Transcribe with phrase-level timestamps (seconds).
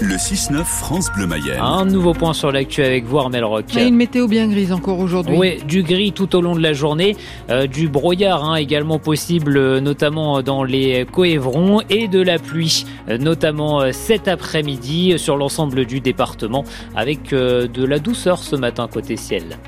[0.00, 1.58] Le 6-9 France Bleu Mayenne.
[1.60, 3.76] Un nouveau point sur l'actu avec vous, Armel Rock.
[3.76, 5.36] Et une météo bien grise encore aujourd'hui.
[5.36, 7.16] Oui, du gris tout au long de la journée,
[7.50, 12.86] euh, du brouillard hein, également possible, euh, notamment dans les coévrons, et de la pluie,
[13.08, 16.64] euh, notamment cet après-midi sur l'ensemble du département,
[16.94, 19.58] avec de la douceur ce matin côté ciel.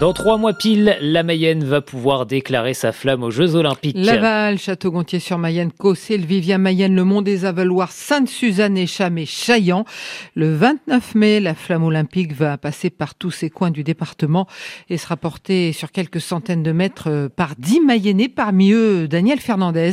[0.00, 3.96] Dans trois mois pile, la Mayenne va pouvoir déclarer sa flamme aux Jeux Olympiques.
[3.96, 9.84] Laval, Château-Gontier-sur-Mayenne, Cossé, le Vivien Mayenne, le Mont des Avaloirs, Sainte-Suzanne, Écham et Chaillan.
[10.34, 14.48] Le 29 mai, la flamme olympique va passer par tous ces coins du département
[14.90, 19.38] et sera portée sur quelques centaines de mètres euh, par dix Mayennais, parmi eux Daniel
[19.38, 19.92] Fernandez,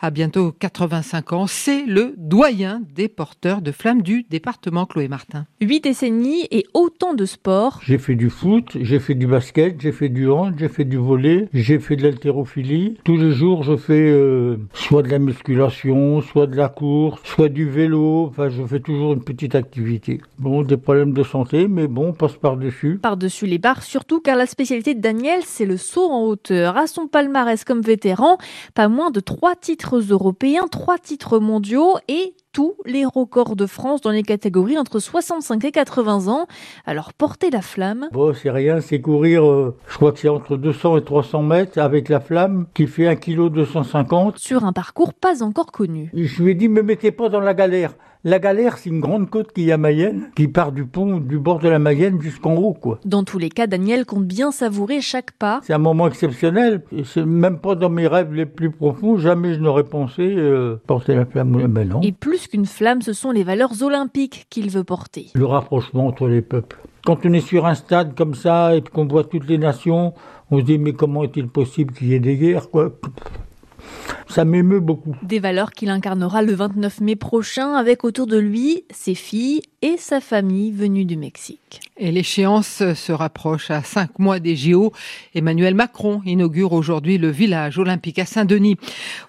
[0.00, 1.46] à bientôt 85 ans.
[1.46, 5.44] C'est le doyen des porteurs de flammes du département, Chloé Martin.
[5.60, 7.80] Huit décennies et autant de sports.
[7.84, 9.41] J'ai fait du foot, j'ai fait du basket
[9.78, 12.96] j'ai fait du hand, j'ai fait du volet, j'ai fait de l'haltérophilie.
[13.04, 17.48] Tous les jours, je fais euh, soit de la musculation, soit de la course, soit
[17.48, 18.26] du vélo.
[18.30, 20.20] Enfin, je fais toujours une petite activité.
[20.38, 22.98] Bon, des problèmes de santé, mais bon, on passe par-dessus.
[23.02, 26.76] Par-dessus les barres, surtout car la spécialité de Daniel, c'est le saut en hauteur.
[26.76, 28.38] À son palmarès comme vétéran,
[28.74, 34.00] pas moins de trois titres européens, trois titres mondiaux et tous les records de France
[34.02, 36.46] dans les catégories entre 65 et 80 ans.
[36.84, 38.08] Alors porter la flamme.
[38.12, 41.78] Bon, c'est rien, c'est courir, euh, je crois que c'est entre 200 et 300 mètres
[41.78, 44.38] avec la flamme qui fait 1 kg 250.
[44.38, 46.10] Sur un parcours pas encore connu.
[46.14, 47.94] Je lui ai dit, me mettez pas dans la galère.
[48.24, 51.40] La galère, c'est une grande côte qui y a Mayenne, qui part du pont du
[51.40, 53.00] bord de la Mayenne jusqu'en haut, quoi.
[53.04, 55.60] Dans tous les cas, Daniel compte bien savourer chaque pas.
[55.64, 56.82] C'est un moment exceptionnel.
[57.04, 59.16] C'est même pas dans mes rêves les plus profonds.
[59.18, 61.66] Jamais je n'aurais pensé euh, porter la flamme.
[61.66, 62.00] Ben non.
[62.02, 65.26] Et plus qu'une flamme, ce sont les valeurs olympiques qu'il veut porter.
[65.34, 66.78] Le rapprochement entre les peuples.
[67.04, 70.14] Quand on est sur un stade comme ça et qu'on voit toutes les nations,
[70.52, 72.92] on se dit mais comment est-il possible qu'il y ait des guerres, quoi?
[74.32, 75.16] Ça m'émeut beaucoup.
[75.22, 79.96] Des valeurs qu'il incarnera le 29 mai prochain avec autour de lui ses filles et
[79.98, 81.80] sa famille venue du Mexique.
[81.98, 84.94] Et l'échéance se rapproche à cinq mois des JO.
[85.34, 88.78] Emmanuel Macron inaugure aujourd'hui le village olympique à Saint-Denis.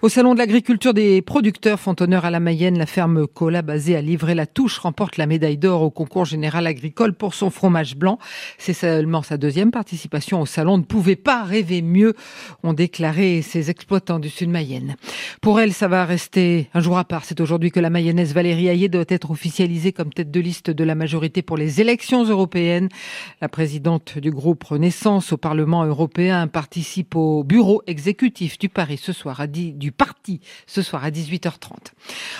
[0.00, 3.96] Au salon de l'agriculture des producteurs font honneur à la Mayenne, la ferme Cola basée
[3.96, 8.18] à Livrer-la-Touche remporte la médaille d'or au concours général agricole pour son fromage blanc.
[8.56, 10.74] C'est seulement sa deuxième participation au salon.
[10.74, 12.14] On ne pouvait pas rêver mieux,
[12.62, 14.96] ont déclaré ses exploitants du sud Mayenne.
[15.42, 17.26] Pour elle, ça va rester un jour à part.
[17.26, 20.82] C'est aujourd'hui que la mayonnaise Valérie Hayé doit être officialisée comme tête de liste de
[20.84, 22.53] la majorité pour les élections européennes.
[22.54, 30.40] La présidente du groupe Renaissance au Parlement européen participe au bureau exécutif du du parti
[30.66, 31.70] ce soir à 18h30.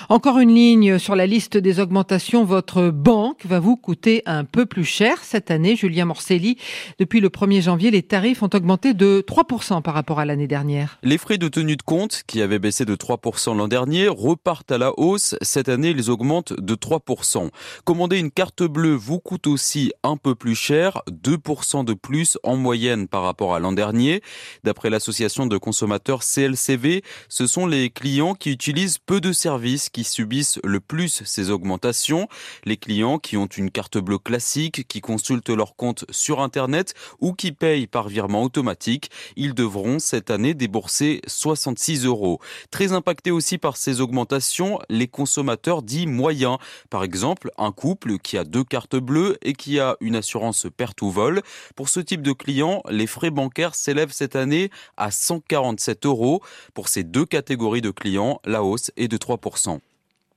[0.09, 2.45] Encore une ligne sur la liste des augmentations.
[2.45, 6.59] Votre banque va vous coûter un peu plus cher cette année, Julien Morcelli.
[6.99, 10.99] Depuis le 1er janvier, les tarifs ont augmenté de 3% par rapport à l'année dernière.
[11.03, 14.79] Les frais de tenue de compte, qui avaient baissé de 3% l'an dernier, repartent à
[14.79, 15.35] la hausse.
[15.43, 17.51] Cette année, ils augmentent de 3%.
[17.85, 22.57] Commander une carte bleue vous coûte aussi un peu plus cher, 2% de plus en
[22.57, 24.23] moyenne par rapport à l'an dernier.
[24.63, 30.05] D'après l'association de consommateurs CLCV, ce sont les clients qui utilisent peu de services qui
[30.05, 32.29] subissent le plus ces augmentations.
[32.65, 37.33] Les clients qui ont une carte bleue classique, qui consultent leur compte sur Internet ou
[37.33, 42.41] qui payent par virement automatique, ils devront cette année débourser 66 euros.
[42.71, 46.59] Très impactés aussi par ces augmentations, les consommateurs dits moyens.
[46.91, 51.03] Par exemple, un couple qui a deux cartes bleues et qui a une assurance perte
[51.03, 51.43] ou vol.
[51.77, 56.43] Pour ce type de client, les frais bancaires s'élèvent cette année à 147 euros.
[56.75, 59.81] Pour ces deux catégories de clients, la hausse est de 3%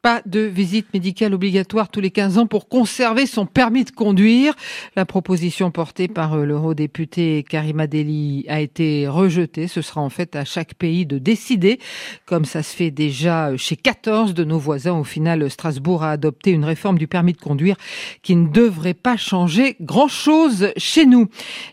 [0.08, 4.54] pas de visite médicale obligatoire tous les 15 ans pour conserver son permis de conduire.
[4.96, 9.68] La proposition portée par euh, l'eurodéputé Karima Deli a été rejetée.
[9.68, 11.80] Ce sera en fait à chaque pays de décider,
[12.26, 14.94] comme ça se fait déjà chez 14 de nos voisins.
[14.94, 17.76] Au final, Strasbourg a adopté une réforme du permis de conduire
[18.22, 21.28] qui ne devrait pas changer grand-chose chez nous.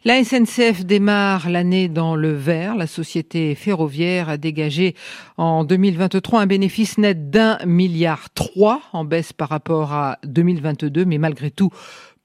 [0.05, 2.75] La SNCF démarre l'année dans le vert.
[2.75, 4.97] La société ferroviaire a dégagé
[5.37, 11.19] en 2023 un bénéfice net d'un milliard 3 en baisse par rapport à 2022, mais
[11.19, 11.71] malgré tout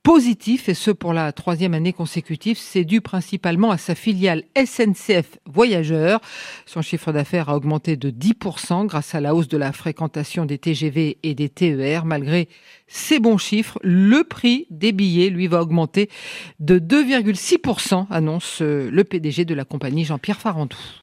[0.03, 2.57] positif, et ce pour la troisième année consécutive.
[2.57, 6.21] C'est dû principalement à sa filiale SNCF Voyageurs.
[6.65, 10.57] Son chiffre d'affaires a augmenté de 10% grâce à la hausse de la fréquentation des
[10.57, 12.05] TGV et des TER.
[12.05, 12.47] Malgré
[12.87, 16.09] ces bons chiffres, le prix des billets, lui, va augmenter
[16.59, 20.77] de 2,6%, annonce le PDG de la compagnie Jean-Pierre Farandou.